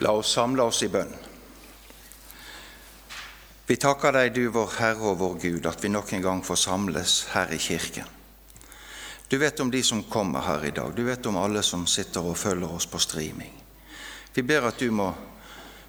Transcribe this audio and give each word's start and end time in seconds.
La 0.00 0.10
oss 0.12 0.32
samle 0.32 0.62
oss 0.62 0.82
i 0.82 0.88
bønn. 0.88 1.12
Vi 3.66 3.76
takker 3.80 4.12
deg, 4.12 4.34
du 4.34 4.50
vår 4.52 4.74
Herre 4.76 5.12
og 5.12 5.20
vår 5.22 5.36
Gud, 5.40 5.66
at 5.66 5.80
vi 5.84 5.88
nok 5.88 6.12
en 6.12 6.24
gang 6.24 6.42
får 6.44 6.58
samles 6.66 7.14
her 7.32 7.52
i 7.54 7.58
kirken. 7.58 8.08
Du 9.28 9.38
vet 9.40 9.60
om 9.60 9.70
de 9.70 9.80
som 9.82 10.02
kommer 10.02 10.44
her 10.44 10.64
i 10.68 10.70
dag. 10.70 10.92
Du 10.94 11.02
vet 11.04 11.26
om 11.26 11.38
alle 11.40 11.62
som 11.62 11.86
sitter 11.86 12.26
og 12.26 12.36
følger 12.38 12.74
oss 12.76 12.86
på 12.86 13.00
streaming. 13.00 13.54
Vi 14.34 14.42
ber 14.42 14.68
at 14.68 14.78
du 14.78 14.90
må 14.92 15.08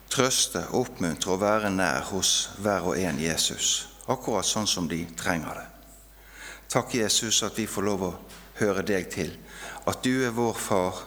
trøste, 0.09 0.61
oppmuntre 0.77 1.33
og 1.33 1.41
være 1.41 1.73
nær 1.73 2.07
hos 2.13 2.31
hver 2.63 2.87
og 2.91 2.99
en 3.01 3.19
Jesus, 3.19 3.87
akkurat 4.07 4.47
sånn 4.47 4.69
som 4.69 4.87
de 4.87 5.01
trenger 5.17 5.59
det. 5.59 5.67
Takk, 6.71 6.95
Jesus, 6.95 7.43
at 7.43 7.57
vi 7.59 7.67
får 7.67 7.89
lov 7.89 8.07
å 8.07 8.13
høre 8.61 8.85
deg 8.87 9.09
til, 9.11 9.35
at 9.85 10.01
du 10.05 10.23
er 10.23 10.33
vår 10.33 10.55
far, 10.55 11.05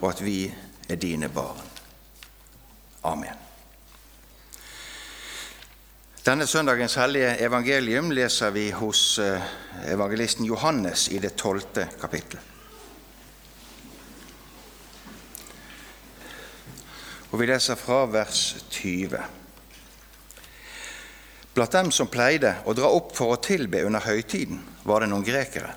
og 0.00 0.06
at 0.12 0.20
vi 0.24 0.44
er 0.88 1.00
dine 1.00 1.30
barn. 1.32 1.69
Amen. 3.02 3.34
Denne 6.24 6.46
søndagens 6.46 6.94
hellige 7.00 7.36
evangelium 7.40 8.10
leser 8.12 8.50
vi 8.52 8.66
hos 8.76 9.18
eh, 9.18 9.40
evangelisten 9.88 10.44
Johannes 10.44 11.08
i 11.08 11.18
det 11.18 11.32
tolvte 11.40 11.86
kapittelet. 12.00 12.44
Og 17.30 17.38
vi 17.40 17.46
leser 17.46 17.78
fra 17.78 18.04
vers 18.10 18.56
20. 18.68 19.16
Blant 21.54 21.72
dem 21.72 21.90
som 21.94 22.10
pleide 22.10 22.56
å 22.66 22.74
dra 22.76 22.90
opp 22.90 23.14
for 23.16 23.32
å 23.32 23.40
tilbe 23.40 23.84
under 23.86 24.02
høytiden, 24.04 24.60
var 24.84 25.00
det 25.00 25.12
noen 25.12 25.24
grekere. 25.24 25.72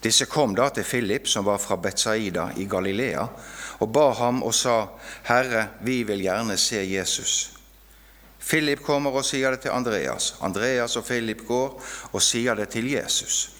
Disse 0.00 0.24
kom 0.30 0.54
da 0.56 0.70
til 0.72 0.86
Philip, 0.88 1.28
som 1.28 1.44
var 1.44 1.60
fra 1.60 1.76
Betsaida 1.76 2.50
i 2.56 2.64
Galilea, 2.64 3.26
og 3.80 3.92
ba 3.92 4.10
ham 4.12 4.42
og 4.44 4.54
sa, 4.54 4.86
Herre, 5.28 5.68
vi 5.80 6.02
vil 6.04 6.22
gjerne 6.22 6.56
se 6.60 6.82
Jesus. 6.84 7.52
Philip 8.40 8.82
kommer 8.82 9.14
og 9.14 9.24
sier 9.24 9.54
det 9.54 9.64
til 9.64 9.74
Andreas. 9.74 10.34
Andreas 10.40 10.96
og 10.96 11.04
Philip 11.04 11.44
går 11.46 11.80
og 12.12 12.22
sier 12.22 12.56
det 12.56 12.68
til 12.72 12.90
Jesus. 12.92 13.50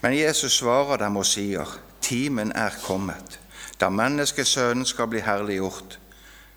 Men 0.00 0.16
Jesus 0.16 0.60
svarer 0.60 1.00
dem 1.00 1.16
og 1.16 1.26
sier, 1.26 1.68
Timen 2.04 2.52
er 2.52 2.74
kommet, 2.84 3.38
da 3.80 3.88
menneskesønnen 3.88 4.84
skal 4.84 5.08
bli 5.08 5.22
herliggjort. 5.24 5.98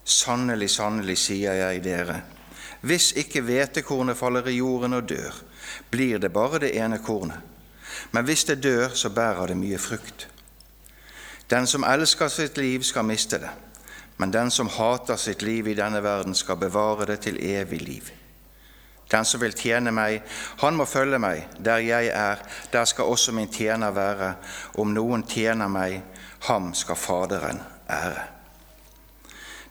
Sannelig, 0.04 0.70
sannelig, 0.72 1.18
sier 1.20 1.56
jeg 1.56 1.84
dere, 1.84 2.22
hvis 2.82 3.12
ikke 3.20 3.42
hvetekornet 3.42 4.18
faller 4.18 4.48
i 4.48 4.60
jorden 4.60 4.94
og 4.94 5.08
dør, 5.10 5.36
blir 5.92 6.20
det 6.20 6.32
bare 6.34 6.60
det 6.64 6.76
ene 6.78 7.00
kornet. 7.04 7.40
Men 8.12 8.26
hvis 8.26 8.46
det 8.48 8.62
dør, 8.64 8.94
så 8.94 9.10
bærer 9.10 9.48
det 9.48 9.58
mye 9.58 9.80
frukt. 9.82 10.28
Den 11.50 11.68
som 11.68 11.84
elsker 11.84 12.28
sitt 12.28 12.58
liv, 12.58 12.84
skal 12.84 13.06
miste 13.06 13.40
det, 13.40 13.50
men 14.18 14.34
den 14.34 14.52
som 14.52 14.70
hater 14.70 15.16
sitt 15.16 15.42
liv 15.42 15.68
i 15.68 15.76
denne 15.78 16.04
verden, 16.04 16.36
skal 16.36 16.58
bevare 16.58 17.06
det 17.06 17.20
til 17.20 17.38
evig 17.40 17.82
liv. 17.82 18.10
Den 19.12 19.26
som 19.26 19.42
vil 19.42 19.56
tjene 19.56 19.92
meg, 19.92 20.22
han 20.60 20.76
må 20.76 20.86
følge 20.86 21.20
meg. 21.20 21.46
Der 21.64 21.78
jeg 21.78 22.08
er, 22.12 22.42
der 22.74 22.86
skal 22.86 23.06
også 23.08 23.32
min 23.32 23.48
tjener 23.48 23.92
være. 23.92 24.34
Om 24.76 24.92
noen 24.92 25.24
tjener 25.24 25.72
meg, 25.72 26.02
ham 26.50 26.74
skal 26.74 27.00
Faderen 27.00 27.62
ære. 27.90 28.26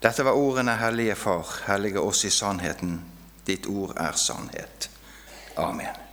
Dette 0.02 0.24
var 0.24 0.32
ordene, 0.32 0.76
Hellige 0.76 1.14
Far, 1.14 1.46
hellige 1.66 2.00
oss 2.00 2.24
i 2.24 2.30
sannheten. 2.30 3.00
Ditt 3.46 3.66
ord 3.66 3.92
er 3.96 4.12
sannhet. 4.12 4.90
Amen. 5.56 6.05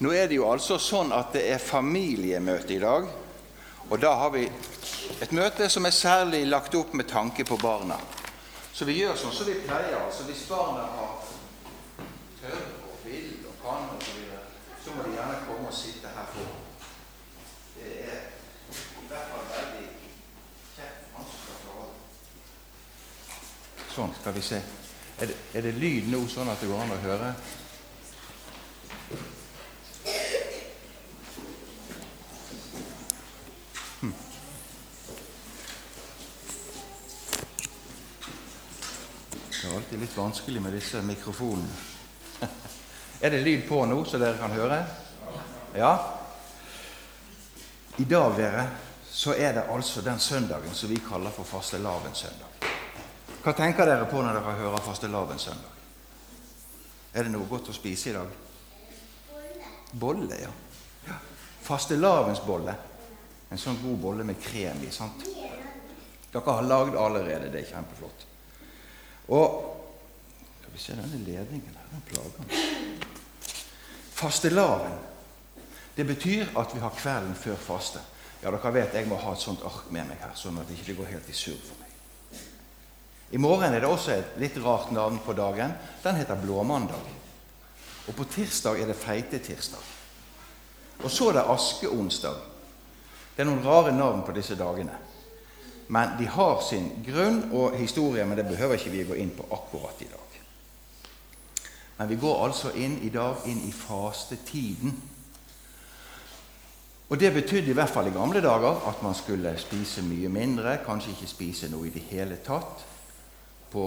Nå 0.00 0.12
er 0.16 0.30
det 0.30 0.38
jo 0.38 0.46
altså 0.48 0.78
sånn 0.80 1.10
at 1.12 1.34
det 1.36 1.42
er 1.52 1.58
familiemøte 1.60 2.72
i 2.72 2.78
dag. 2.80 3.04
Og 3.90 3.98
da 4.00 4.14
har 4.16 4.30
vi 4.32 4.46
et 5.20 5.34
møte 5.36 5.68
som 5.68 5.84
er 5.84 5.92
særlig 5.92 6.46
lagt 6.48 6.74
opp 6.78 6.94
med 6.96 7.08
tanke 7.10 7.44
på 7.44 7.58
barna. 7.60 7.98
Så 8.72 8.88
vi 8.88 8.96
gjør 8.96 9.18
sånn 9.20 9.34
som 9.36 9.50
vi 9.50 9.58
pleier. 9.66 9.98
altså 10.00 10.24
Hvis 10.24 10.46
barna 10.48 10.86
har 10.94 11.20
tør 12.40 12.64
og 12.88 13.04
vil 13.04 13.44
og 13.44 13.60
kan 13.60 13.92
osv., 13.98 14.24
så, 14.24 14.40
så 14.86 14.96
må 14.96 15.04
de 15.04 15.14
gjerne 15.18 15.38
komme 15.44 15.68
og 15.68 15.76
sitte 15.76 16.16
her 16.16 16.32
foran. 16.32 16.66
Det 17.76 17.92
er 18.00 18.18
i 18.72 19.06
hvert 19.12 19.30
fall 19.34 19.46
veldig 19.52 19.86
kjekt. 20.78 20.98
Sånn, 23.92 24.16
skal 24.22 24.38
vi 24.40 24.48
se. 24.48 24.64
Er 25.20 25.28
det, 25.28 25.42
er 25.52 25.68
det 25.68 25.76
lyd 25.76 26.08
nå, 26.08 26.24
sånn 26.32 26.48
at 26.48 26.62
det 26.64 26.72
går 26.72 26.86
an 26.86 26.96
å 26.96 27.02
høre? 27.04 27.34
Litt 40.10 40.18
vanskelig 40.18 40.62
med 40.62 40.72
disse 40.72 41.02
mikrofonene. 41.02 41.68
er 43.20 43.30
det 43.30 43.42
lyd 43.44 43.68
på 43.68 43.84
nå, 43.86 44.00
så 44.04 44.18
dere 44.18 44.40
kan 44.40 44.50
høre? 44.50 44.78
Ja? 45.76 45.92
I 47.96 48.04
dag, 48.10 48.34
dere, 48.34 48.64
så 49.06 49.36
er 49.38 49.54
det 49.54 49.68
altså 49.70 50.02
den 50.02 50.18
søndagen 50.18 50.74
som 50.74 50.90
vi 50.90 50.98
kaller 51.04 51.30
for 51.30 51.46
fastelavnssøndag. 51.46 52.66
Hva 53.44 53.54
tenker 53.54 53.86
dere 53.86 54.10
på 54.10 54.18
når 54.18 54.40
dere 54.40 54.56
hører 54.64 54.82
fastelavnssøndag? 54.88 55.78
Er 57.14 57.26
det 57.26 57.34
noe 57.36 57.46
godt 57.46 57.70
å 57.70 57.78
spise 57.78 58.10
i 58.10 58.18
dag? 58.18 58.36
Bolle, 59.92 60.42
ja. 60.42 60.52
ja. 61.06 61.22
Fastelavnsbolle. 61.70 62.78
En 63.50 63.58
sånn 63.62 63.78
god 63.84 63.98
bolle 64.02 64.26
med 64.26 64.42
krem 64.42 64.82
i. 64.82 64.90
sant? 64.90 65.22
Dere 66.32 66.46
har 66.50 66.66
lagd 66.66 66.98
allerede. 66.98 67.50
Det 67.52 67.62
er 67.62 67.76
kjempeflott. 67.76 68.26
Og 69.38 69.76
Skal 70.70 70.78
vi 70.78 70.84
se 70.84 70.94
denne 71.02 71.24
ledningen 71.26 71.74
her, 71.74 71.86
den 71.90 72.02
plager 72.06 72.44
meg. 72.44 73.06
Fastelavn. 74.14 74.98
Det 75.96 76.04
betyr 76.06 76.52
at 76.56 76.74
vi 76.74 76.80
har 76.80 76.94
kvelden 76.94 77.34
før 77.34 77.56
faste. 77.58 78.02
Ja, 78.40 78.52
dere 78.54 78.70
vet 78.72 78.94
jeg 78.94 79.08
må 79.10 79.18
ha 79.20 79.32
et 79.34 79.42
sånt 79.42 79.64
ark 79.66 79.90
med 79.90 80.06
meg 80.08 80.20
her, 80.22 80.36
sånn 80.38 80.60
at 80.62 80.68
det 80.70 80.78
ikke 80.78 81.00
går 81.00 81.10
helt 81.10 81.28
i 81.28 81.34
surr 81.34 81.58
for 81.58 81.80
meg. 81.82 81.88
I 83.34 83.38
morgen 83.42 83.74
er 83.74 83.82
det 83.82 83.90
også 83.90 84.14
et 84.14 84.38
litt 84.42 84.56
rart 84.62 84.94
navn 84.94 85.18
på 85.24 85.34
dagen. 85.34 85.74
Den 86.04 86.16
heter 86.18 86.38
Blåmandag. 86.38 87.10
Og 88.06 88.16
på 88.16 88.26
tirsdag 88.30 88.80
er 88.80 88.90
det 88.90 88.98
Feitetirsdag. 88.98 89.90
Og 91.02 91.10
så 91.10 91.30
er 91.30 91.40
det 91.40 91.46
Askeonsdag. 91.50 92.40
Det 93.34 93.42
er 93.42 93.50
noen 93.50 93.66
rare 93.66 93.92
navn 93.94 94.22
på 94.26 94.34
disse 94.38 94.54
dagene. 94.58 94.94
Men 95.90 96.16
de 96.18 96.26
har 96.30 96.60
sin 96.62 96.90
grunn 97.02 97.48
og 97.50 97.74
historie, 97.78 98.24
men 98.24 98.38
det 98.38 98.46
behøver 98.46 98.78
ikke 98.78 98.94
vi 98.94 99.06
gå 99.08 99.18
inn 99.18 99.32
på 99.34 99.46
akkurat 99.50 100.02
i 100.06 100.10
dag. 100.10 100.29
Men 102.00 102.08
vi 102.08 102.16
går 102.16 102.38
altså 102.46 102.70
inn 102.80 102.94
i 103.04 103.10
dag 103.12 103.42
inn 103.44 103.58
i 103.68 103.72
fastetiden. 103.76 104.94
Og 107.10 107.18
Det 107.20 107.28
betydde 107.34 107.74
i 107.74 107.74
hvert 107.76 107.92
fall 107.92 108.08
i 108.08 108.14
gamle 108.14 108.40
dager 108.40 108.86
at 108.88 109.02
man 109.04 109.14
skulle 109.14 109.52
spise 109.60 110.00
mye 110.06 110.30
mindre, 110.32 110.78
kanskje 110.86 111.12
ikke 111.12 111.28
spise 111.28 111.68
noe 111.68 111.90
i 111.90 111.92
det 111.92 112.06
hele 112.08 112.38
tatt, 112.40 112.86
på 113.68 113.84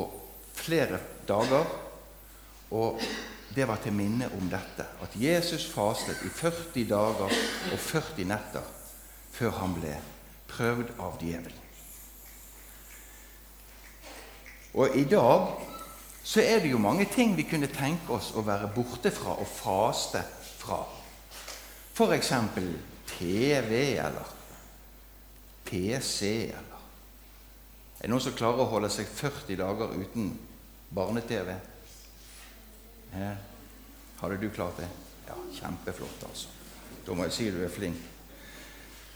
flere 0.54 1.00
dager. 1.28 1.66
Og 2.78 3.02
det 3.56 3.68
var 3.68 3.82
til 3.82 3.98
minne 3.98 4.30
om 4.38 4.46
dette, 4.52 4.86
at 5.02 5.18
Jesus 5.18 5.66
fastet 5.74 6.22
i 6.22 6.30
40 6.30 6.86
dager 6.94 7.34
og 7.74 7.80
40 7.80 8.30
netter 8.30 8.72
før 9.34 9.58
han 9.58 9.74
ble 9.74 9.98
prøvd 10.54 10.94
av 11.02 11.18
djevelen. 11.18 11.62
Og 14.74 15.02
i 15.02 15.10
dag 15.10 15.73
så 16.24 16.42
er 16.42 16.60
det 16.64 16.72
jo 16.72 16.80
mange 16.80 17.06
ting 17.12 17.36
vi 17.38 17.44
kunne 17.44 17.68
tenke 17.68 18.16
oss 18.16 18.32
å 18.36 18.44
være 18.48 18.72
borte 18.76 19.12
fra 19.12 19.36
og 19.36 19.48
faste 19.48 20.24
fra. 20.60 20.80
F.eks. 21.94 22.32
TV 23.14 23.74
eller 24.00 24.30
PC 25.68 26.30
eller 26.48 26.80
Er 28.00 28.08
det 28.08 28.10
noen 28.12 28.24
som 28.24 28.36
klarer 28.36 28.64
å 28.64 28.72
holde 28.72 28.90
seg 28.92 29.08
40 29.08 29.60
dager 29.60 29.94
uten 29.96 30.32
barne-TV? 30.96 31.54
Hadde 34.20 34.40
du 34.42 34.50
klart 34.50 34.80
det? 34.82 34.90
Ja, 35.28 35.38
kjempeflott, 35.60 36.26
altså. 36.28 36.50
Da 37.06 37.16
må 37.16 37.28
jeg 37.28 37.36
si 37.36 37.48
du 37.52 37.62
er 37.64 37.72
flink. 37.72 38.00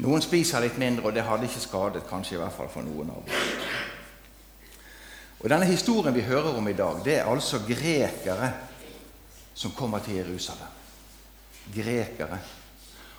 Noen 0.04 0.22
spiser 0.22 0.64
litt 0.64 0.78
mindre, 0.80 1.08
og 1.10 1.16
det 1.16 1.26
hadde 1.26 1.50
ikke 1.50 1.64
skadet, 1.64 2.04
kanskje 2.08 2.38
i 2.38 2.42
hvert 2.42 2.56
fall 2.56 2.70
for 2.72 2.86
noen 2.86 3.12
av 3.12 3.24
oss. 3.24 3.97
Og 5.40 5.50
Denne 5.50 5.68
historien 5.70 6.16
vi 6.16 6.26
hører 6.26 6.58
om 6.58 6.68
i 6.68 6.74
dag, 6.74 7.02
det 7.06 7.20
er 7.20 7.30
altså 7.30 7.60
grekere 7.68 8.52
som 9.54 9.74
kommer 9.78 10.00
til 10.00 10.18
Jerusalem. 10.18 10.74
Grekere. 11.74 12.40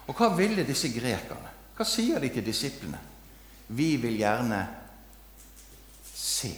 Og 0.09 0.17
hva 0.17 0.33
ville 0.35 0.67
disse 0.67 0.91
grekerne? 0.95 1.55
Hva 1.77 1.87
sier 1.87 2.19
de 2.23 2.31
til 2.35 2.47
disiplene? 2.47 2.99
Vi 3.69 3.97
vil 4.03 4.17
gjerne 4.19 4.63
se 6.15 6.51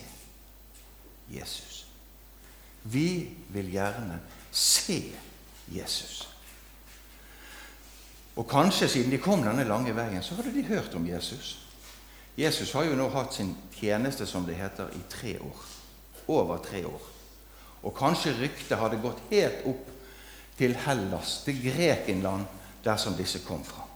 Jesus. 1.30 1.84
Vi 2.82 3.28
vil 3.52 3.70
gjerne 3.72 4.20
se 4.52 5.02
Jesus. 5.68 6.28
Og 8.36 8.46
kanskje 8.48 8.88
siden 8.88 9.12
de 9.12 9.18
kom 9.20 9.42
denne 9.44 9.66
lange 9.68 9.92
veien, 9.96 10.22
så 10.22 10.38
hadde 10.38 10.54
de 10.54 10.64
hørt 10.70 10.94
om 10.96 11.06
Jesus. 11.06 11.58
Jesus 12.36 12.72
har 12.72 12.84
jo 12.84 12.96
nå 12.96 13.08
hatt 13.12 13.34
sin 13.34 13.54
tjeneste, 13.74 14.26
som 14.26 14.46
det 14.46 14.58
heter, 14.58 14.92
i 14.94 15.02
tre 15.10 15.38
år. 15.40 15.64
Over 16.28 16.58
tre 16.64 16.84
år. 16.86 17.08
Og 17.82 17.96
kanskje 17.96 18.36
ryktet 18.38 18.78
hadde 18.78 19.00
gått 19.00 19.22
helt 19.30 19.64
opp 19.66 19.88
til 20.58 20.76
Hellas, 20.84 21.40
til 21.44 21.62
Grekenland, 21.64 22.44
der 22.84 22.96
som 22.96 23.16
disse 23.16 23.40
kom 23.44 23.64
fra. 23.64 23.86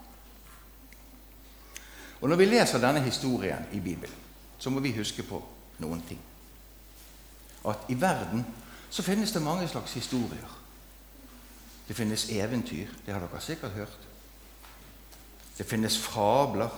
Og 2.21 2.29
Når 2.29 2.37
vi 2.37 2.45
leser 2.45 2.81
denne 2.81 3.01
historien 3.05 3.67
i 3.73 3.81
Bibelen, 3.81 4.17
så 4.59 4.71
må 4.71 4.81
vi 4.81 4.95
huske 4.97 5.23
på 5.23 5.43
noen 5.79 6.01
ting. 6.09 6.21
At 7.69 7.85
i 7.89 8.01
verden 8.01 8.47
så 8.91 9.03
finnes 9.03 9.33
det 9.33 9.43
mange 9.43 9.69
slags 9.69 9.93
historier. 9.93 10.59
Det 11.89 11.97
finnes 11.97 12.31
eventyr, 12.31 12.89
det 13.07 13.13
har 13.13 13.21
dere 13.21 13.41
sikkert 13.41 13.77
hørt. 13.77 14.09
Det 15.59 15.67
finnes 15.67 15.99
fabler 15.99 16.73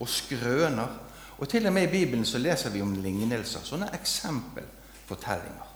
og 0.00 0.08
skrøner. 0.08 0.98
Og 1.38 1.48
til 1.48 1.66
og 1.66 1.72
med 1.72 1.88
i 1.88 1.92
Bibelen 1.92 2.24
så 2.24 2.38
leser 2.38 2.70
vi 2.70 2.82
om 2.82 2.94
lignelser, 3.00 3.64
sånne 3.64 3.90
eksempelfortellinger. 3.96 5.68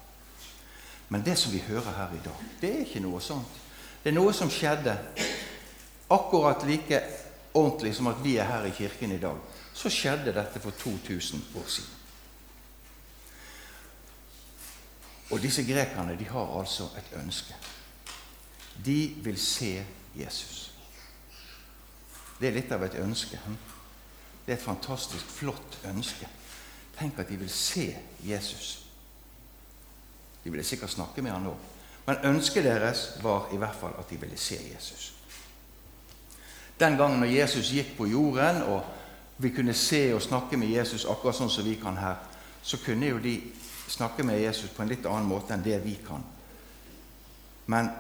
Men 1.09 1.25
det 1.25 1.37
som 1.38 1.53
vi 1.53 1.62
hører 1.69 1.93
her 1.97 2.15
i 2.17 2.23
dag, 2.25 2.47
det 2.61 2.71
er 2.71 2.87
ikke 2.87 3.05
noe 3.05 3.21
sånt. 3.21 3.61
Det 4.03 4.12
er 4.12 4.17
noe 4.17 4.32
som 4.37 4.50
skjedde 4.53 4.97
akkurat 6.12 6.65
like 6.69 7.00
ordentlig 7.55 7.94
som 7.97 8.09
at 8.11 8.21
vi 8.25 8.37
er 8.37 8.49
her 8.49 8.65
i 8.69 8.75
kirken 8.76 9.12
i 9.12 9.21
dag. 9.21 9.37
Så 9.75 9.91
skjedde 9.91 10.35
dette 10.35 10.61
for 10.61 10.70
2000 10.70 11.43
år 11.56 11.69
siden. 11.69 11.91
Og 15.31 15.41
disse 15.43 15.65
grekerne 15.65 16.19
de 16.19 16.29
har 16.29 16.59
altså 16.59 16.85
et 16.99 17.17
ønske. 17.19 17.55
De 18.85 19.15
vil 19.25 19.41
se 19.41 19.87
Jesus. 20.17 20.73
Det 22.41 22.49
er 22.49 22.59
litt 22.59 22.73
av 22.75 22.82
et 22.85 22.99
ønske. 23.00 23.38
Hm? 23.47 23.56
Det 24.46 24.52
er 24.52 24.56
et 24.56 24.64
fantastisk 24.64 25.26
flott 25.38 25.79
ønske. 25.88 26.29
Tenk 26.99 27.19
at 27.19 27.29
de 27.29 27.38
vil 27.41 27.50
se 27.50 27.88
Jesus. 28.25 28.87
De 30.44 30.50
ville 30.50 30.64
sikkert 30.64 30.91
snakke 30.91 31.23
med 31.23 31.32
han 31.32 31.46
nå. 31.49 31.55
Men 32.06 32.26
ønsket 32.29 32.64
deres 32.64 33.06
var 33.23 33.49
i 33.52 33.56
hvert 33.56 33.76
fall 33.81 33.96
at 33.99 34.11
de 34.11 34.20
ville 34.20 34.37
se 34.37 34.58
Jesus. 34.75 35.14
Den 36.81 36.99
gangen 36.99 37.20
når 37.20 37.32
Jesus 37.32 37.70
gikk 37.73 37.96
på 37.96 38.06
jorden, 38.06 38.62
og 38.62 38.85
vi 39.38 39.50
kunne 39.50 39.75
se 39.75 40.14
og 40.14 40.23
snakke 40.23 40.56
med 40.56 40.69
Jesus 40.69 41.06
akkurat 41.08 41.37
sånn 41.38 41.50
som 41.50 41.64
vi 41.64 41.79
kan 41.81 41.96
her, 41.96 42.19
så 42.62 42.79
kunne 42.85 43.08
jo 43.08 43.19
de 43.23 43.38
snakke 43.88 44.23
med 44.23 44.41
Jesus 44.41 44.70
på 44.70 44.82
en 44.82 44.91
litt 44.91 45.06
annen 45.06 45.29
måte 45.29 45.55
enn 45.55 45.64
det 45.64 45.79
vi 45.85 45.96
kan. 46.06 46.23
Men 47.67 47.91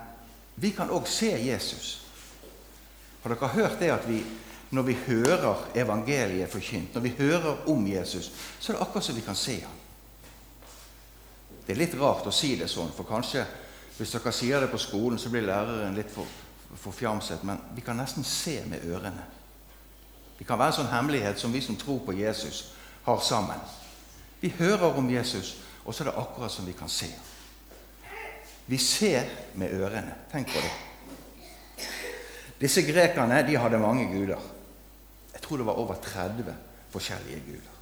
vi 0.60 0.70
kan 0.76 0.92
òg 0.92 1.08
se 1.10 1.32
Jesus. 1.40 1.98
Har 3.22 3.32
dere 3.32 3.52
hørt 3.54 3.80
det 3.80 3.90
at 3.94 4.08
vi, 4.08 4.20
når 4.74 4.82
vi 4.82 4.96
hører 5.06 5.68
evangeliet 5.74 6.50
forkynt, 6.50 6.94
når 6.94 7.00
vi 7.04 7.14
hører 7.18 7.68
om 7.70 7.86
Jesus, 7.86 8.32
så 8.60 8.72
er 8.72 8.76
det 8.76 8.82
akkurat 8.82 9.04
som 9.04 9.16
vi 9.16 9.24
kan 9.26 9.38
se 9.38 9.60
ham. 9.60 9.80
Det 11.66 11.72
er 11.72 11.80
litt 11.80 11.94
rart 12.00 12.26
å 12.26 12.32
si 12.34 12.54
det 12.60 12.68
sånn, 12.68 12.92
for 12.92 13.08
kanskje 13.08 13.44
hvis 13.96 14.10
dere 14.16 14.32
sier 14.34 14.64
det 14.64 14.72
på 14.72 14.80
skolen, 14.82 15.18
så 15.18 15.30
blir 15.30 15.46
læreren 15.46 15.94
litt 15.96 16.10
for, 16.10 16.26
forfjamset, 16.82 17.44
men 17.46 17.60
vi 17.76 17.84
kan 17.86 17.96
nesten 17.96 18.26
se 18.26 18.58
med 18.68 18.82
ørene. 18.90 19.22
Det 20.38 20.46
kan 20.48 20.58
være 20.58 20.74
en 20.74 20.78
sånn 20.80 20.90
hemmelighet 20.90 21.38
som 21.38 21.54
vi 21.54 21.62
som 21.62 21.78
tror 21.78 22.02
på 22.04 22.16
Jesus, 22.18 22.72
har 23.04 23.20
sammen. 23.22 23.60
Vi 24.40 24.50
hører 24.58 24.98
om 24.98 25.10
Jesus, 25.10 25.54
og 25.84 25.94
så 25.94 26.02
er 26.02 26.10
det 26.10 26.18
akkurat 26.18 26.52
som 26.52 26.66
vi 26.66 26.74
kan 26.76 26.90
se. 26.90 27.08
Vi 28.66 28.78
ser 28.80 29.28
med 29.60 29.76
ørene. 29.76 30.16
Tenk 30.32 30.50
på 30.50 30.60
det. 30.64 30.72
Disse 32.60 32.82
grekerne 32.86 33.42
de 33.46 33.56
hadde 33.60 33.78
mange 33.78 34.08
guder. 34.08 34.40
Tror 35.44 35.60
det 35.60 35.66
var 35.68 35.80
over 35.80 36.00
30 36.00 36.54
forskjellige 36.94 37.42
guder. 37.46 37.74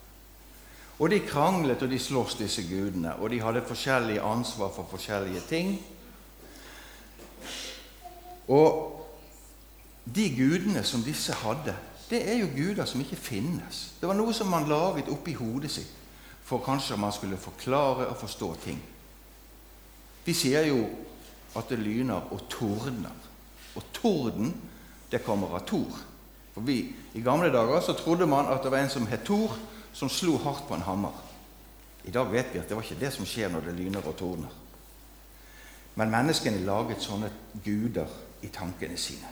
Og 0.99 1.11
de 1.11 1.20
kranglet 1.26 1.82
og 1.82 1.91
de 1.91 1.99
sloss, 1.99 2.35
disse 2.38 2.62
gudene, 2.67 3.14
og 3.19 3.31
de 3.31 3.41
hadde 3.43 3.64
forskjellig 3.67 4.19
ansvar 4.23 4.70
for 4.75 4.87
forskjellige 4.91 5.41
ting. 5.49 5.73
Og 8.50 8.99
de 10.05 10.29
gudene 10.37 10.82
som 10.85 11.03
disse 11.03 11.32
hadde, 11.43 11.75
det 12.11 12.20
er 12.29 12.43
jo 12.43 12.50
guder 12.56 12.85
som 12.85 13.00
ikke 13.00 13.17
finnes. 13.17 13.94
Det 14.00 14.09
var 14.09 14.19
noe 14.19 14.35
som 14.37 14.50
man 14.50 14.69
laget 14.69 15.11
oppi 15.11 15.35
hodet 15.38 15.70
sitt 15.70 15.99
for 16.53 16.61
kanskje 16.61 16.99
man 17.00 17.12
skulle 17.12 17.37
forklare 17.41 18.06
og 18.11 18.17
forstå 18.20 18.55
ting. 18.64 18.81
Vi 20.25 20.35
sier 20.37 20.67
jo 20.69 20.82
at 21.56 21.70
det 21.70 21.79
lyner 21.79 22.29
og 22.35 22.43
tordner. 22.50 23.14
Og 23.75 23.82
torden, 23.97 24.53
det 25.11 25.23
kommer 25.25 25.55
av 25.56 25.64
Tor. 25.64 25.97
For 26.54 26.64
vi, 26.66 26.94
I 27.14 27.20
gamle 27.25 27.52
dager 27.52 27.81
så 27.81 27.94
trodde 27.96 28.26
man 28.28 28.50
at 28.52 28.62
det 28.62 28.72
var 28.72 28.84
en 28.84 28.93
som 28.93 29.06
het 29.08 29.25
Tor, 29.25 29.54
som 29.93 30.08
slo 30.08 30.38
hardt 30.38 30.66
på 30.69 30.75
en 30.76 30.84
hammer. 30.87 31.14
I 32.04 32.10
dag 32.10 32.32
vet 32.32 32.52
vi 32.52 32.60
at 32.60 32.69
det 32.69 32.76
var 32.76 32.84
ikke 32.84 33.00
det 33.00 33.12
som 33.14 33.28
skjer 33.28 33.52
når 33.52 33.69
det 33.69 33.76
lyner 33.78 34.04
og 34.04 34.16
tordner. 34.19 34.58
Men 35.94 36.12
menneskene 36.12 36.64
laget 36.64 37.04
sånne 37.04 37.31
guder 37.64 38.08
i 38.43 38.50
tankene 38.52 38.96
sine. 38.99 39.28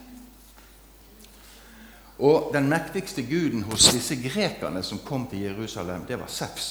Og 2.21 2.51
den 2.53 2.69
mektigste 2.69 3.23
guden 3.25 3.63
hos 3.65 3.89
disse 3.89 4.15
grekerne 4.21 4.83
som 4.85 5.01
kom 5.01 5.25
til 5.27 5.47
Jerusalem, 5.47 6.05
det 6.05 6.19
var 6.21 6.29
Sefs. 6.29 6.69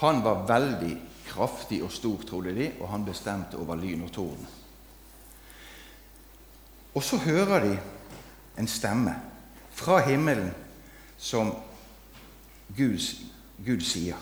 Han 0.00 0.22
var 0.24 0.46
veldig 0.48 0.94
kraftig 1.28 1.82
og 1.84 1.92
stor, 1.92 2.24
trodde 2.26 2.54
de, 2.56 2.70
og 2.80 2.88
han 2.88 3.04
bestemte 3.04 3.60
over 3.60 3.76
lyn 3.76 4.06
og 4.06 4.12
torden. 4.12 4.48
Og 6.94 7.04
så 7.04 7.16
hører 7.16 7.64
de 7.64 7.76
en 8.58 8.68
stemme 8.68 9.14
fra 9.72 10.00
himmelen 10.06 10.52
som 11.18 11.54
Gud, 12.76 13.00
Gud 13.64 13.80
sier. 13.84 14.18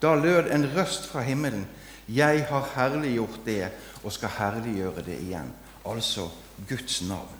Da 0.00 0.14
lød 0.14 0.50
en 0.52 0.68
røst 0.76 1.08
fra 1.10 1.20
himmelen. 1.20 1.66
Jeg 2.08 2.46
har 2.48 2.70
herliggjort 2.74 3.40
det 3.46 3.68
og 4.04 4.12
skal 4.12 4.32
herliggjøre 4.38 5.04
det 5.04 5.18
igjen. 5.20 5.52
Altså 5.86 6.28
Guds 6.68 7.02
navn. 7.02 7.36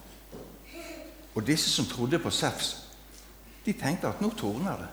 Og 1.35 1.47
disse 1.47 1.71
som 1.71 1.87
trodde 1.87 2.19
på 2.19 2.31
Sefs, 2.31 2.77
de 3.67 3.73
tenkte 3.73 4.09
at 4.09 4.21
nå 4.21 4.31
torner 4.37 4.77
det. 4.77 4.89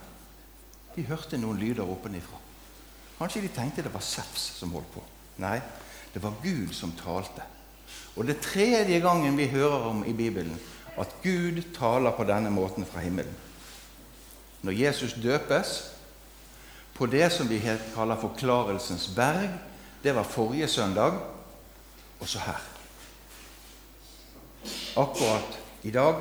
De 0.96 1.06
hørte 1.08 1.38
noen 1.38 1.60
lyder 1.60 1.88
oppenifra. 1.88 2.40
Kanskje 3.18 3.42
de 3.42 3.52
tenkte 3.54 3.84
det 3.86 3.94
var 3.94 4.06
Sefs 4.06 4.52
som 4.60 4.72
holdt 4.76 4.92
på. 4.94 5.04
Nei, 5.42 5.58
det 6.14 6.24
var 6.24 6.38
Gud 6.44 6.74
som 6.74 6.94
talte. 6.98 7.46
Og 8.16 8.28
det 8.28 8.40
tredje 8.42 9.00
gangen 9.00 9.38
vi 9.38 9.48
hører 9.52 9.90
om 9.92 10.06
i 10.06 10.14
Bibelen 10.14 10.60
at 10.98 11.14
Gud 11.24 11.62
taler 11.76 12.12
på 12.12 12.26
denne 12.26 12.50
måten 12.50 12.86
fra 12.86 13.00
himmelen. 13.00 13.36
Når 14.62 14.72
Jesus 14.72 15.14
døpes 15.14 15.92
på 16.98 17.06
det 17.06 17.30
som 17.32 17.50
vi 17.50 17.62
kaller 17.94 18.18
Forklarelsens 18.18 19.12
berg, 19.16 19.52
det 20.04 20.16
var 20.16 20.24
forrige 20.24 20.68
søndag, 20.68 21.20
og 22.20 22.28
så 22.28 22.40
her. 22.40 22.64
Akkurat 24.98 25.60
i 25.84 25.92
dag, 25.92 26.16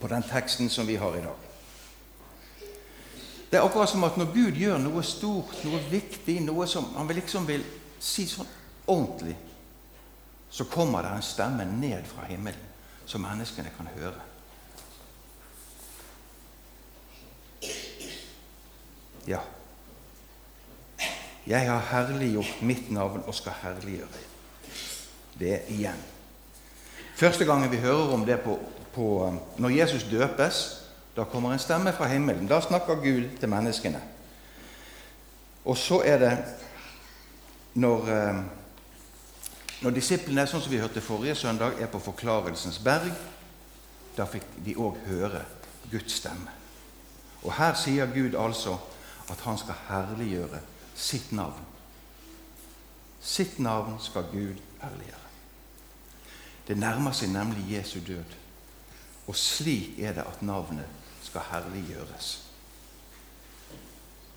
på 0.00 0.08
den 0.08 0.22
teksten 0.22 0.70
som 0.70 0.86
vi 0.86 0.94
har 0.94 1.16
i 1.16 1.24
dag. 1.24 1.42
Det 3.50 3.58
er 3.58 3.64
akkurat 3.64 3.88
som 3.88 4.04
at 4.04 4.16
når 4.16 4.32
Gud 4.34 4.58
gjør 4.58 4.78
noe 4.78 5.02
stort, 5.02 5.64
noe 5.64 5.80
viktig, 5.90 6.40
noe 6.44 6.66
som 6.66 6.86
han 6.96 7.10
liksom 7.14 7.46
vil 7.48 7.64
si 8.02 8.26
sånn 8.28 8.48
ordentlig, 8.86 9.36
så 10.56 10.64
kommer 10.64 11.02
det 11.02 11.10
en 11.12 11.22
stemme 11.22 11.64
ned 11.68 12.06
fra 12.08 12.24
himmelen 12.24 12.60
som 13.06 13.20
menneskene 13.20 13.68
kan 13.76 13.90
høre. 13.98 14.22
Ja. 19.28 19.42
Jeg 21.46 21.68
har 21.68 21.84
herliggjort 21.90 22.62
mitt 22.62 22.88
navn 22.90 23.20
og 23.26 23.36
skal 23.36 23.52
herliggjøre 23.60 24.24
det 25.38 25.60
igjen. 25.76 26.00
Første 27.16 27.44
gangen 27.44 27.70
vi 27.70 27.84
hører 27.84 28.16
om 28.16 28.24
det 28.24 28.40
på, 28.40 28.56
på, 28.94 29.06
når 29.58 29.76
Jesus 29.76 30.08
døpes, 30.10 30.64
da 31.16 31.24
kommer 31.24 31.52
en 31.52 31.60
stemme 31.60 31.92
fra 31.92 32.08
himmelen. 32.08 32.48
Da 32.48 32.60
snakker 32.64 32.94
Gud 33.04 33.36
til 33.40 33.48
menneskene. 33.52 34.00
Og 35.64 35.76
så 35.76 36.00
er 36.04 36.18
det 36.18 36.32
når, 37.74 38.08
eh, 38.08 38.40
når 39.84 39.92
disiplene, 39.92 40.46
sånn 40.48 40.62
som 40.64 40.72
vi 40.72 40.80
hørte 40.80 41.02
forrige 41.04 41.36
søndag, 41.36 41.76
er 41.80 41.90
på 41.92 42.00
Forklarelsens 42.00 42.78
berg, 42.84 43.10
da 44.16 44.24
fikk 44.28 44.46
de 44.64 44.76
òg 44.80 44.96
høre 45.08 45.42
Guds 45.90 46.16
stemme. 46.22 46.52
Og 47.44 47.52
her 47.58 47.76
sier 47.78 48.08
Gud 48.10 48.34
altså 48.40 48.78
at 49.30 49.42
han 49.44 49.58
skal 49.60 49.76
herliggjøre 49.90 50.62
sitt 50.96 51.32
navn. 51.36 51.60
Sitt 53.20 53.58
navn 53.60 53.98
skal 54.00 54.30
Gud 54.32 54.56
herliggjøre. 54.80 55.22
Det 56.66 56.78
nærmer 56.78 57.14
seg 57.14 57.30
nemlig 57.34 57.68
Jesu 57.76 58.00
død. 58.06 58.36
Og 59.26 59.36
slik 59.36 59.98
er 59.98 60.16
det 60.16 60.24
at 60.26 60.42
navnet 60.42 60.88
skal 61.22 61.44
herliggjøres. 61.50 62.32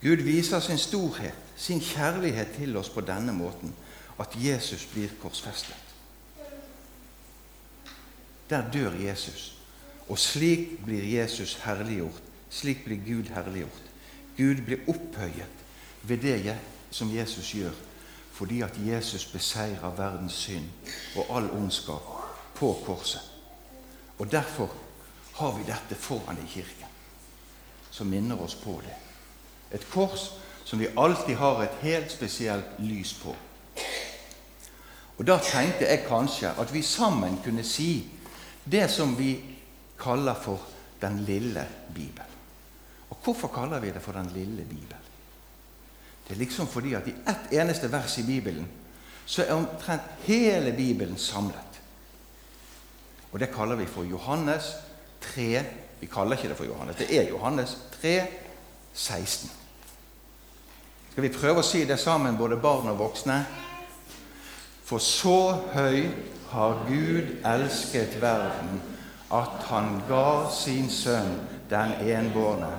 Gud 0.01 0.23
viser 0.25 0.59
sin 0.63 0.79
storhet, 0.79 1.35
sin 1.57 1.81
kjærlighet 1.83 2.55
til 2.57 2.77
oss 2.79 2.89
på 2.89 3.01
denne 3.05 3.33
måten 3.35 3.73
at 4.19 4.35
Jesus 4.35 4.85
blir 4.93 5.09
korsfestet. 5.21 5.75
Der 8.49 8.71
dør 8.71 8.91
Jesus. 8.91 9.55
Og 10.09 10.19
slik 10.19 10.85
blir 10.85 11.03
Jesus 11.03 11.53
herliggjort. 11.63 12.21
Slik 12.49 12.83
blir 12.85 12.97
Gud 12.97 13.29
herliggjort. 13.33 13.83
Gud 14.37 14.65
blir 14.65 14.77
opphøyet 14.87 15.55
ved 16.03 16.17
det 16.17 16.57
som 16.91 17.15
Jesus 17.15 17.51
gjør, 17.51 17.71
fordi 18.31 18.61
at 18.61 18.77
Jesus 18.85 19.25
beseirer 19.25 19.95
verdens 19.95 20.33
synd 20.33 20.65
og 21.15 21.37
all 21.37 21.51
ondskap 21.51 22.01
på 22.55 22.73
korset. 22.85 23.21
Og 24.19 24.31
Derfor 24.31 24.73
har 25.35 25.57
vi 25.57 25.63
dette 25.63 25.95
foran 25.95 26.37
i 26.37 26.47
kirken, 26.47 26.87
som 27.91 28.07
minner 28.07 28.41
oss 28.41 28.55
på 28.55 28.81
det. 28.83 28.95
Et 29.71 29.89
kors 29.91 30.31
som 30.65 30.79
vi 30.79 30.87
alltid 30.97 31.35
har 31.35 31.63
et 31.63 31.77
helt 31.81 32.11
spesielt 32.11 32.79
lys 32.79 33.13
på. 33.13 33.35
Og 35.19 35.27
Da 35.27 35.35
tenkte 35.43 35.83
jeg 35.83 36.05
kanskje 36.07 36.53
at 36.57 36.73
vi 36.73 36.81
sammen 36.81 37.41
kunne 37.43 37.63
si 37.67 38.07
det 38.63 38.87
som 38.91 39.17
vi 39.17 39.33
kaller 39.99 40.35
for 40.35 40.59
Den 41.01 41.19
lille 41.23 41.67
Bibel. 41.95 42.23
Og 43.09 43.17
hvorfor 43.23 43.47
kaller 43.47 43.79
vi 43.79 43.91
det 43.91 44.01
for 44.01 44.11
Den 44.11 44.31
lille 44.33 44.63
Bibel? 44.63 44.95
Det 46.27 46.35
er 46.35 46.39
liksom 46.39 46.67
fordi 46.67 46.93
at 46.93 47.07
i 47.07 47.13
ett 47.27 47.51
eneste 47.51 47.91
vers 47.91 48.17
i 48.17 48.23
Bibelen 48.23 48.67
så 49.25 49.43
er 49.43 49.53
omtrent 49.53 50.01
hele 50.23 50.71
Bibelen 50.71 51.17
samlet. 51.17 51.81
Og 53.31 53.39
det 53.39 53.51
kaller 53.53 53.75
vi 53.75 53.85
for 53.85 54.03
Johannes 54.03 54.73
3 55.21 55.65
Vi 55.99 56.07
kaller 56.07 56.37
ikke 56.37 56.49
det 56.49 56.57
for 56.57 56.65
Johannes, 56.65 56.95
det 56.95 57.17
er 57.17 57.29
Johannes 57.29 57.77
3, 58.01 58.21
16. 58.93 59.49
Skal 61.11 61.23
vi 61.23 61.29
prøve 61.29 61.59
å 61.59 61.65
si 61.65 61.81
det 61.85 61.99
sammen, 61.99 62.37
både 62.37 62.55
barn 62.55 62.87
og 62.87 62.99
voksne? 63.01 63.45
For 64.89 64.97
så 64.97 65.53
høy 65.75 66.07
har 66.49 66.79
Gud 66.87 67.35
elsket 67.45 68.15
verden, 68.21 68.79
at 69.29 69.67
han 69.69 69.99
ga 70.09 70.49
sin 70.49 70.89
sønn 70.89 71.35
den 71.69 71.93
enbårne 72.01 72.71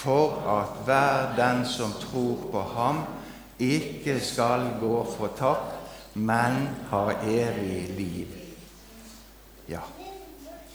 for 0.00 0.36
at 0.48 0.84
hver 0.84 1.32
den 1.36 1.64
som 1.68 1.92
tror 2.00 2.36
på 2.52 2.60
ham, 2.74 3.02
ikke 3.58 4.18
skal 4.20 4.66
gå 4.80 5.00
fortapt, 5.16 5.76
men 6.14 6.68
har 6.90 7.12
evig 7.24 7.88
liv. 7.96 8.28
Ja, 9.68 9.80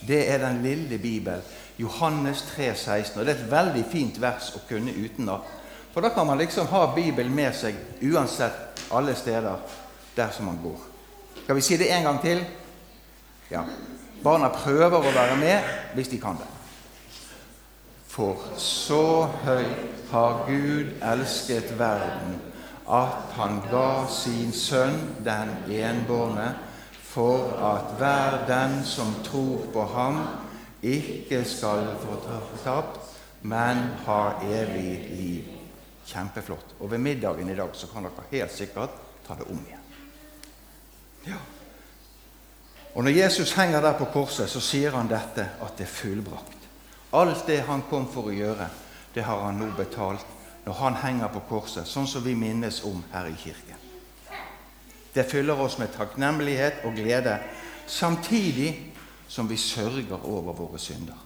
det 0.08 0.30
er 0.32 0.38
den 0.38 0.62
lille 0.64 0.98
Bibel. 0.98 1.42
Johannes 1.78 2.42
3, 2.56 2.76
16. 2.76 3.20
Og 3.20 3.26
det 3.26 3.34
er 3.36 3.40
et 3.44 3.52
veldig 3.52 3.86
fint 3.92 4.22
vers 4.22 4.52
å 4.56 4.62
kunne 4.70 4.94
utenat. 4.94 5.50
For 5.94 6.02
da 6.06 6.14
kan 6.14 6.28
man 6.28 6.38
liksom 6.38 6.70
ha 6.70 6.86
Bibelen 6.96 7.34
med 7.36 7.56
seg 7.58 7.78
uansett 8.06 8.86
alle 8.94 9.16
steder 9.18 9.58
der 10.16 10.32
som 10.32 10.48
han 10.48 10.60
går. 10.64 10.80
Skal 11.44 11.56
vi 11.56 11.62
si 11.62 11.78
det 11.78 11.92
en 11.92 12.04
gang 12.04 12.22
til? 12.22 12.44
Ja. 13.52 13.64
Barna 14.24 14.50
prøver 14.50 14.98
å 14.98 15.14
være 15.14 15.38
med 15.38 15.74
hvis 15.94 16.10
de 16.10 16.20
kan 16.22 16.40
det. 16.40 16.50
For 18.10 18.40
så 18.58 19.28
høyt 19.44 20.12
har 20.12 20.46
Gud 20.48 20.94
elsket 21.04 21.74
verden, 21.80 22.38
at 22.88 23.36
han 23.36 23.60
ga 23.68 24.06
sin 24.08 24.54
sønn 24.56 24.96
den 25.26 25.52
enbårne, 25.68 26.54
for 27.04 27.52
at 27.60 27.94
hver 28.00 28.40
den 28.48 28.80
som 28.88 29.14
tror 29.26 29.68
på 29.74 29.86
ham, 29.94 30.22
ikke 30.86 31.44
skal 31.48 31.88
få 32.02 32.18
tapt, 32.64 33.00
men 33.42 33.84
har 34.06 34.42
evig 34.44 35.00
liv. 35.12 35.56
Kjempeflott. 36.06 36.76
Og 36.80 36.92
ved 36.92 37.02
middagen 37.02 37.50
i 37.50 37.58
dag 37.58 37.74
så 37.74 37.90
kan 37.92 38.06
dere 38.06 38.30
helt 38.32 38.54
sikkert 38.54 39.02
ta 39.28 39.38
det 39.38 39.50
om 39.50 39.60
igjen. 39.66 39.85
Og 42.96 43.04
Når 43.04 43.12
Jesus 43.12 43.52
henger 43.52 43.82
der 43.82 43.98
på 43.98 44.06
korset, 44.06 44.50
så 44.50 44.60
sier 44.64 44.96
han 44.96 45.10
dette 45.12 45.50
at 45.62 45.78
det 45.78 45.84
er 45.84 45.92
fullbrakt. 45.92 46.68
Alt 47.14 47.48
det 47.48 47.62
han 47.68 47.84
kom 47.90 48.08
for 48.12 48.30
å 48.30 48.36
gjøre, 48.36 48.70
det 49.16 49.24
har 49.24 49.42
han 49.46 49.60
nå 49.60 49.72
betalt 49.76 50.26
når 50.66 50.74
han 50.80 50.96
henger 50.98 51.30
på 51.34 51.44
korset, 51.50 51.88
sånn 51.88 52.08
som 52.08 52.24
vi 52.26 52.34
minnes 52.36 52.82
om 52.88 53.04
her 53.12 53.28
i 53.30 53.36
kirken. 53.38 53.82
Det 55.14 55.28
fyller 55.30 55.60
oss 55.62 55.78
med 55.78 55.94
takknemlighet 55.94 56.82
og 56.88 56.98
glede, 56.98 57.38
samtidig 57.88 58.72
som 59.28 59.48
vi 59.48 59.58
sørger 59.58 60.26
over 60.26 60.54
våre 60.58 60.80
synder. 60.80 61.20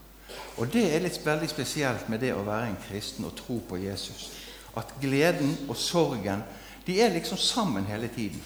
Og 0.57 0.67
Det 0.67 0.95
er 0.95 0.99
litt 0.99 1.25
veldig 1.25 1.49
spesielt 1.49 2.09
med 2.09 2.19
det 2.19 2.33
å 2.35 2.43
være 2.43 2.67
en 2.67 2.81
kristen 2.89 3.25
og 3.25 3.37
tro 3.37 3.61
på 3.69 3.77
Jesus. 3.79 4.31
At 4.77 4.91
gleden 5.01 5.55
og 5.69 5.77
sorgen 5.77 6.43
de 6.85 6.99
er 7.01 7.13
liksom 7.13 7.37
sammen 7.37 7.85
hele 7.85 8.07
tiden. 8.07 8.41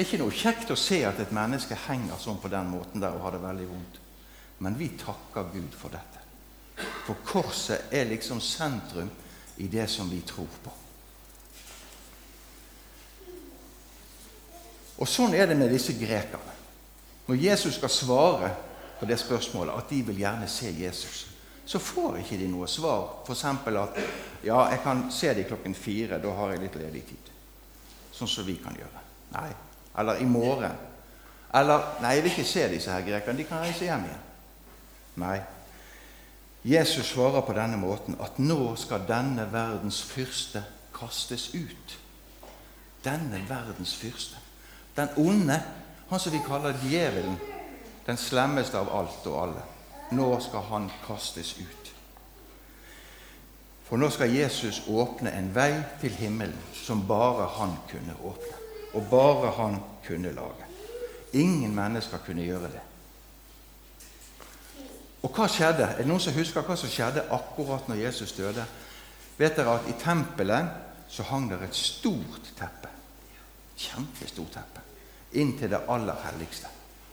Det 0.00 0.06
er 0.06 0.14
ikke 0.14 0.22
noe 0.22 0.32
kjekt 0.32 0.70
å 0.72 0.76
se 0.80 0.96
at 1.04 1.18
et 1.20 1.32
menneske 1.36 1.76
henger 1.76 2.16
sånn 2.16 2.38
på 2.40 2.48
den 2.48 2.70
måten 2.72 3.02
der 3.02 3.18
og 3.18 3.20
har 3.20 3.34
det 3.34 3.42
veldig 3.42 3.66
vondt. 3.68 3.98
Men 4.64 4.78
vi 4.80 4.86
takker 4.96 5.50
Gud 5.52 5.76
for 5.76 5.92
dette. 5.92 6.22
For 7.04 7.20
korset 7.20 7.92
er 7.92 8.08
liksom 8.08 8.40
sentrum 8.40 9.10
i 9.60 9.68
det 9.68 9.84
som 9.92 10.08
vi 10.08 10.22
tror 10.24 10.56
på. 10.64 10.72
Og 15.04 15.12
Sånn 15.18 15.36
er 15.36 15.52
det 15.52 15.60
med 15.60 15.68
disse 15.68 15.92
grekerne. 16.00 16.56
Når 17.28 17.44
Jesus 17.44 17.76
skal 17.76 17.92
svare 17.92 18.54
på 18.96 19.04
det 19.04 19.20
spørsmålet, 19.20 19.76
at 19.76 19.92
de 19.92 20.02
vil 20.08 20.24
gjerne 20.24 20.48
se 20.48 20.72
Jesus, 20.80 21.26
så 21.68 21.76
får 21.92 22.22
ikke 22.24 22.40
de 22.40 22.48
noe 22.48 22.72
svar. 22.72 23.18
F.eks. 23.28 23.50
at 23.84 24.04
ja, 24.48 24.64
jeg 24.64 24.80
kan 24.80 25.10
se 25.12 25.36
dem 25.36 25.52
klokken 25.52 25.76
fire, 25.76 26.24
da 26.24 26.38
har 26.40 26.54
jeg 26.54 26.68
litt 26.70 26.84
ledig 26.88 27.10
tid. 27.12 27.34
Sånn 28.16 28.38
som 28.40 28.48
vi 28.48 28.62
kan 28.64 28.80
gjøre. 28.80 29.10
Nei. 29.36 29.50
Eller 29.98 30.20
i 30.22 30.24
morgen. 30.24 30.76
Eller 31.54 31.86
nei, 32.02 32.14
jeg 32.14 32.22
vil 32.24 32.30
ikke 32.30 32.50
se 32.50 32.66
disse 32.70 32.92
her 32.92 33.06
grekerne. 33.06 33.38
De 33.38 33.48
kan 33.48 33.64
reise 33.64 33.84
hjem 33.84 34.04
igjen. 34.06 34.28
Nei. 35.20 35.38
Jesus 36.64 37.06
svarer 37.14 37.40
på 37.40 37.56
denne 37.56 37.78
måten 37.80 38.18
at 38.20 38.38
nå 38.38 38.74
skal 38.76 39.06
denne 39.08 39.46
verdens 39.52 40.02
fyrste 40.04 40.62
kastes 40.94 41.50
ut. 41.54 41.96
Denne 43.04 43.40
verdens 43.48 43.94
fyrste. 43.96 44.36
Den 44.96 45.08
onde, 45.16 45.56
han 46.10 46.20
som 46.20 46.32
vi 46.32 46.42
kaller 46.46 46.76
djevelen, 46.84 47.38
den 48.06 48.16
slemmeste 48.16 48.78
av 48.78 48.90
alt 48.92 49.26
og 49.26 49.42
alle. 49.42 49.62
Nå 50.12 50.28
skal 50.42 50.66
han 50.68 50.90
kastes 51.06 51.54
ut. 51.60 51.92
For 53.90 53.98
nå 53.98 54.06
skal 54.14 54.30
Jesus 54.30 54.84
åpne 54.86 55.32
en 55.34 55.48
vei 55.54 55.72
til 56.02 56.14
himmelen 56.14 56.58
som 56.78 57.02
bare 57.08 57.48
han 57.56 57.72
kunne 57.90 58.14
åpne, 58.22 58.59
og 58.94 59.06
bare 59.10 59.50
han 59.56 59.78
kunne 60.06 60.32
lage. 60.32 60.66
Ingen 61.32 61.74
mennesker 61.74 62.18
kunne 62.26 62.44
gjøre 62.44 62.70
det. 62.72 62.82
Og 65.22 65.32
hva 65.36 65.46
skjedde? 65.50 65.84
Er 65.84 66.00
det 66.00 66.08
noen 66.08 66.22
som 66.22 66.34
husker 66.34 66.64
hva 66.64 66.76
som 66.80 66.90
skjedde 66.90 67.26
akkurat 67.34 67.88
når 67.90 68.00
Jesus 68.06 68.32
døde? 68.32 68.64
Vet 69.38 69.56
dere 69.56 69.76
at 69.76 69.88
i 69.88 69.96
tempelet 70.00 70.70
så 71.10 71.26
hang 71.28 71.48
det 71.50 71.60
et 71.64 71.76
stort 71.76 72.52
teppe. 72.56 72.90
Kjempestort 73.76 74.52
teppe. 74.56 74.84
Inn 75.40 75.54
til 75.58 75.70
det 75.72 75.82
aller 75.88 76.18
helligste. 76.24 76.70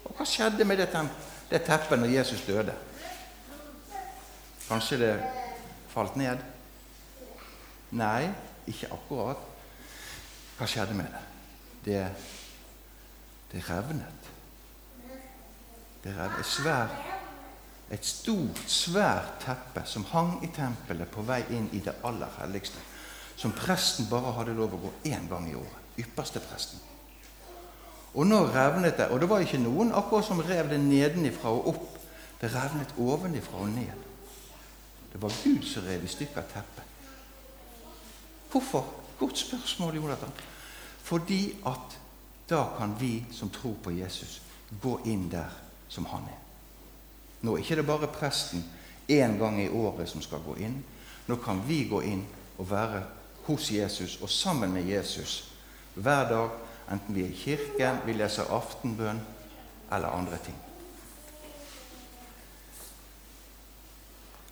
Og 0.08 0.16
hva 0.16 0.26
skjedde 0.26 0.64
med 0.64 0.80
det, 0.80 0.88
det 1.50 1.62
teppet 1.66 2.00
når 2.00 2.14
Jesus 2.16 2.44
døde? 2.46 2.74
Kanskje 4.68 5.00
det 5.00 5.12
falt 5.92 6.16
ned? 6.16 6.40
Nei, 7.96 8.28
ikke 8.68 8.90
akkurat. 8.92 9.44
Hva 10.58 10.68
skjedde 10.68 10.96
med 10.96 11.08
det? 11.12 11.24
Det, 11.84 12.02
det 13.52 13.62
revnet. 13.70 14.32
Det 16.04 16.16
revnet. 16.16 16.46
Svært 16.46 17.18
et 17.88 18.04
stort, 18.04 18.60
svært 18.68 19.38
teppe 19.40 19.80
som 19.88 20.04
hang 20.10 20.34
i 20.44 20.50
tempelet 20.52 21.08
på 21.08 21.24
vei 21.24 21.40
inn 21.56 21.70
i 21.72 21.80
det 21.84 21.94
aller 22.04 22.28
helligste. 22.42 22.82
Som 23.38 23.54
presten 23.56 24.08
bare 24.10 24.34
hadde 24.36 24.56
lov 24.58 24.74
å 24.76 24.82
gå 24.82 24.90
én 25.08 25.28
gang 25.30 25.46
i 25.48 25.56
året. 25.56 25.94
Ypperste 25.98 26.42
presten. 26.44 26.82
Og 28.12 28.26
nå 28.26 28.42
revnet 28.52 28.98
det. 28.98 29.08
Og 29.12 29.20
det 29.22 29.28
var 29.30 29.44
ikke 29.44 29.60
noen 29.62 29.94
akkurat 29.96 30.26
som 30.26 30.42
rev 30.44 30.68
det 30.68 30.80
nedenifra 30.82 31.52
og 31.54 31.72
opp. 31.72 31.96
Det 32.40 32.50
revnet 32.52 32.92
ovenifra 33.00 33.62
og 33.64 33.72
ned. 33.72 34.04
Det 35.12 35.22
var 35.22 35.32
Gud 35.42 35.64
som 35.64 35.86
rev 35.86 36.04
i 36.04 36.12
stykker 36.12 36.44
teppet. 36.52 36.84
Hvorfor? 38.52 38.84
Godt 39.18 39.38
spørsmål, 39.38 39.96
Jonathan. 39.96 40.32
Fordi 41.08 41.56
at 41.66 41.98
da 42.48 42.66
kan 42.78 42.94
vi 43.00 43.24
som 43.32 43.50
tror 43.50 43.74
på 43.82 43.90
Jesus, 43.90 44.42
gå 44.82 44.98
inn 45.04 45.28
der 45.32 45.48
som 45.88 46.04
han 46.06 46.26
er. 46.28 46.40
Nå 47.40 47.54
er 47.54 47.62
ikke 47.62 47.78
det 47.80 47.86
bare 47.86 48.10
presten 48.12 48.64
én 49.08 49.38
gang 49.38 49.60
i 49.62 49.68
året 49.68 50.08
som 50.08 50.22
skal 50.22 50.42
gå 50.44 50.58
inn. 50.60 50.82
Nå 51.26 51.36
kan 51.40 51.62
vi 51.68 51.84
gå 51.88 52.02
inn 52.04 52.26
og 52.58 52.70
være 52.70 53.02
hos 53.46 53.70
Jesus 53.72 54.18
og 54.20 54.30
sammen 54.30 54.72
med 54.72 54.84
Jesus 54.84 55.44
hver 55.94 56.28
dag, 56.28 56.50
enten 56.92 57.14
vi 57.14 57.24
er 57.24 57.32
i 57.32 57.36
kirken, 57.36 58.02
vi 58.06 58.12
leser 58.12 58.52
aftenbønn 58.52 59.20
eller 59.92 60.12
andre 60.12 60.38
ting. 60.44 60.56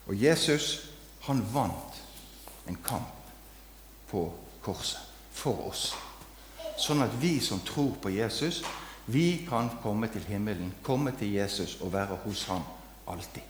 Og 0.07 0.23
Jesus, 0.23 0.89
han 1.21 1.45
vant 1.53 2.03
en 2.69 2.79
kamp 2.85 3.13
på 4.09 4.29
korset 4.63 5.01
for 5.33 5.69
oss. 5.69 5.91
Sånn 6.77 7.03
at 7.05 7.15
vi 7.21 7.39
som 7.41 7.63
tror 7.65 7.95
på 8.03 8.13
Jesus, 8.13 8.63
vi 9.07 9.47
kan 9.49 9.71
komme 9.83 10.09
til 10.13 10.25
himmelen, 10.29 10.73
komme 10.83 11.13
til 11.17 11.33
Jesus 11.37 11.79
og 11.81 11.93
være 11.95 12.19
hos 12.25 12.45
ham 12.51 12.65
alltid. 13.09 13.43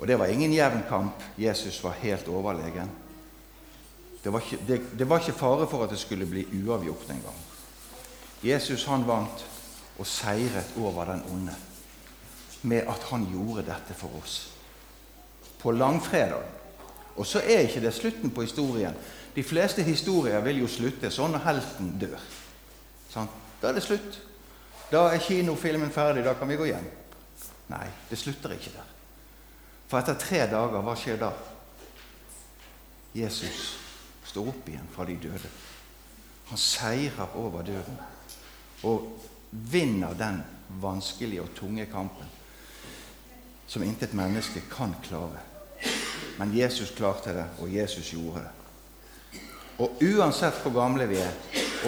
Og 0.00 0.08
det 0.08 0.16
var 0.18 0.32
ingen 0.32 0.52
jevn 0.52 0.82
kamp. 0.88 1.22
Jesus 1.38 1.82
var 1.84 1.98
helt 2.00 2.28
overlegen. 2.28 2.88
Det 4.24 4.32
var, 4.32 4.40
ikke, 4.40 4.64
det, 4.66 4.78
det 4.98 5.08
var 5.08 5.20
ikke 5.20 5.36
fare 5.36 5.66
for 5.68 5.84
at 5.84 5.92
det 5.92 6.00
skulle 6.00 6.28
bli 6.28 6.46
uavgjort 6.62 7.12
engang. 7.12 7.36
Jesus 8.44 8.86
han 8.88 9.04
vant 9.08 9.44
og 10.00 10.08
seiret 10.08 10.72
over 10.80 11.12
den 11.12 11.22
onde 11.28 11.56
med 12.62 12.88
at 12.88 13.04
han 13.10 13.26
gjorde 13.28 13.66
dette 13.68 13.96
for 13.96 14.16
oss. 14.20 14.52
På 15.60 15.72
langfredag. 15.72 16.59
Og 17.16 17.26
så 17.26 17.42
er 17.42 17.66
ikke 17.66 17.82
det 17.82 17.94
slutten 17.94 18.30
på 18.30 18.44
historien. 18.46 18.94
De 19.34 19.42
fleste 19.46 19.82
historier 19.82 20.40
vil 20.44 20.62
jo 20.62 20.68
slutte 20.70 21.10
sånn 21.12 21.34
når 21.34 21.44
helten 21.46 21.92
dør. 22.00 22.22
Sånn. 23.10 23.28
Da 23.60 23.70
er 23.70 23.76
det 23.78 23.84
slutt. 23.84 24.18
Da 24.90 25.04
er 25.12 25.22
kinofilmen 25.22 25.92
ferdig, 25.94 26.24
da 26.26 26.34
kan 26.38 26.50
vi 26.50 26.58
gå 26.58 26.70
hjem. 26.70 26.86
Nei, 27.70 27.86
det 28.10 28.18
slutter 28.18 28.56
ikke 28.56 28.72
der. 28.74 28.88
For 29.90 30.00
etter 30.00 30.18
tre 30.18 30.44
dager, 30.50 30.82
hva 30.82 30.96
skjer 30.98 31.20
da? 31.20 31.30
Jesus 33.14 33.74
står 34.30 34.50
opp 34.52 34.68
igjen 34.70 34.90
fra 34.94 35.06
de 35.06 35.16
døde. 35.18 35.50
Han 36.50 36.58
seirer 36.58 37.36
over 37.38 37.66
døden 37.66 37.98
og 38.86 39.06
vinner 39.50 40.14
den 40.18 40.40
vanskelige 40.82 41.42
og 41.42 41.54
tunge 41.58 41.86
kampen 41.90 42.36
som 43.70 43.82
intet 43.86 44.14
menneske 44.18 44.62
kan 44.70 44.94
klare. 45.02 45.38
Men 46.40 46.54
Jesus 46.56 46.94
klarte 46.96 47.34
det, 47.36 47.44
og 47.60 47.68
Jesus 47.68 48.14
gjorde 48.14 48.40
det. 48.40 49.40
Og 49.80 50.00
uansett 50.00 50.62
hvor 50.64 50.72
gamle 50.72 51.04
vi 51.08 51.18
er, 51.20 51.34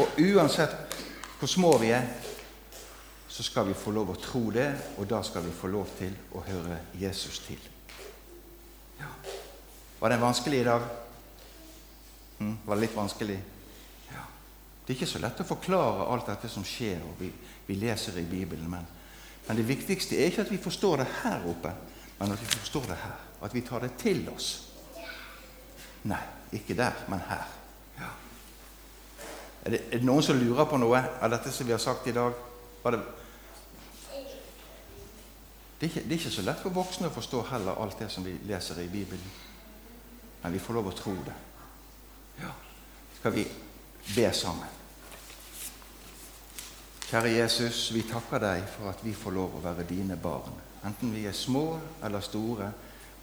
og 0.00 0.18
uansett 0.21 0.75
hvor 1.38 1.49
små 1.49 1.71
vi 1.80 1.88
er, 1.97 2.04
så 3.32 3.42
skal 3.42 3.64
vi 3.71 3.76
få 3.76 3.94
lov 3.97 4.12
å 4.12 4.18
tro 4.21 4.42
det, 4.52 4.68
og 5.00 5.09
da 5.09 5.23
skal 5.25 5.47
vi 5.47 5.54
få 5.56 5.71
lov 5.73 5.88
til 5.97 6.12
å 6.37 6.42
høre 6.44 6.82
Jesus 7.00 7.40
til. 7.47 7.64
Ja. 9.00 9.09
Var 10.02 10.12
det 10.12 10.21
en 10.21 10.26
vanskelig 10.26 10.61
dag? 10.68 10.85
Hm? 12.42 12.54
Var 12.66 12.76
det 12.76 12.85
litt 12.85 13.00
vanskelig? 13.00 13.40
Ja. 14.12 14.28
Det 14.85 14.92
er 14.92 14.99
ikke 14.99 15.12
så 15.14 15.25
lett 15.25 15.40
å 15.40 15.49
forklare 15.49 16.11
alt 16.12 16.28
dette 16.28 16.52
som 16.52 16.68
skjer, 16.68 17.00
og 17.09 17.16
vi, 17.25 17.32
vi 17.73 17.80
leser 17.80 18.21
i 18.21 18.28
Bibelen. 18.28 18.68
Men, 18.68 18.85
men, 19.49 19.56
det 19.56 19.68
viktigste 19.73 20.21
er 20.21 20.28
ikke 20.28 20.44
at 20.44 20.52
vi 20.52 20.61
forstår 20.61 21.06
det 21.06 21.11
her 21.23 21.49
oppe, 21.49 21.73
men 22.21 22.37
at 22.37 22.44
vi 22.44 22.52
forstår 22.52 22.92
det 22.92 23.00
her. 23.09 23.28
At 23.43 23.55
vi 23.55 23.61
tar 23.67 23.83
det 23.83 23.97
til 23.99 24.29
oss. 24.31 24.51
Nei, 26.09 26.21
ikke 26.53 26.75
der, 26.79 26.93
men 27.09 27.23
her. 27.29 27.45
Ja. 27.99 28.11
Er, 29.65 29.71
det, 29.71 29.81
er, 29.81 29.99
det, 29.99 30.07
noen 30.07 30.23
som 30.23 30.39
lurer 30.39 30.67
på 30.71 30.79
noe 30.83 30.99
av 31.23 31.31
dette 31.31 31.53
som 31.55 31.67
vi 31.67 31.75
har 31.75 31.83
sagt 31.83 32.07
i 32.11 32.15
dag? 32.17 32.35
Det, 32.83 33.01
det, 35.79 35.87
er 35.87 35.89
ikke, 35.91 36.03
det 36.03 36.17
er 36.17 36.19
ikke 36.19 36.35
så 36.35 36.47
lett 36.47 36.63
for 36.63 36.75
voksne 36.75 37.11
å 37.11 37.15
forstå 37.15 37.47
heller 37.53 37.79
alt 37.83 38.03
det 38.03 38.11
som 38.11 38.27
vi 38.27 38.35
leser 38.51 38.83
i 38.83 38.91
Bibelen. 38.91 39.35
Men 40.43 40.55
vi 40.55 40.63
får 40.63 40.79
lov 40.79 40.91
å 40.91 40.95
tro 40.99 41.15
det. 41.27 41.35
Ja. 42.43 42.51
Skal 43.21 43.37
vi 43.37 43.45
be 44.17 44.31
sammen? 44.35 44.79
Kjære 47.13 47.35
Jesus, 47.37 47.91
vi 47.93 48.03
takker 48.09 48.41
deg 48.41 48.63
for 48.73 48.89
at 48.89 49.03
vi 49.05 49.13
får 49.15 49.35
lov 49.37 49.59
å 49.59 49.63
være 49.63 49.85
dine 49.87 50.17
barn. 50.17 50.55
Enten 50.83 51.13
vi 51.15 51.27
er 51.29 51.37
små 51.37 51.77
eller 52.03 52.25
store, 52.25 52.71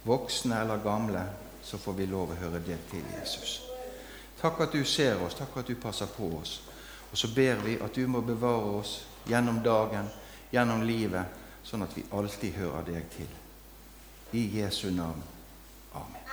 voksne 0.02 0.60
eller 0.60 0.76
gamle, 0.84 1.24
så 1.62 1.78
får 1.78 1.92
vi 1.92 2.06
lov 2.06 2.32
å 2.32 2.38
høre 2.40 2.60
det 2.64 2.78
til 2.90 3.04
Jesus. 3.18 3.60
Takk 4.40 4.60
at 4.64 4.72
du 4.72 4.84
ser 4.84 5.20
oss, 5.22 5.36
takk 5.36 5.56
at 5.60 5.68
du 5.68 5.76
passer 5.76 6.08
på 6.16 6.30
oss. 6.38 6.60
Og 7.10 7.18
så 7.18 7.28
ber 7.34 7.60
vi 7.64 7.76
at 7.82 7.94
du 7.94 8.06
må 8.08 8.22
bevare 8.24 8.78
oss 8.80 9.00
gjennom 9.28 9.60
dagen, 9.62 10.08
gjennom 10.50 10.82
livet, 10.86 11.26
sånn 11.62 11.84
at 11.84 11.96
vi 11.96 12.06
alltid 12.16 12.56
hører 12.56 12.86
deg 12.86 13.10
til. 13.12 13.28
I 14.32 14.46
Jesu 14.60 14.88
navn. 14.94 15.22
Amen. 15.94 16.24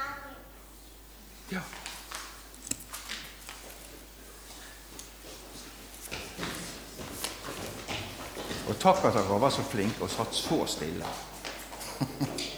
Ja. 1.52 1.64
Og 8.68 8.76
takk 8.80 9.06
at 9.08 9.16
dere 9.16 9.40
var 9.42 9.52
så 9.52 9.64
flinke 9.66 10.06
og 10.06 10.14
satt 10.14 10.36
så 10.36 10.62
stille. 10.70 11.16